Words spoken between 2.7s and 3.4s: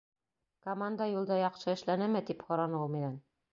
ул минән.